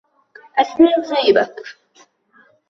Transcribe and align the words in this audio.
أفرغ 0.57 1.03
جيبك 1.21 1.63